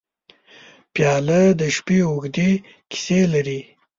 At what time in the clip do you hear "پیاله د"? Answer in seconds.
0.93-1.61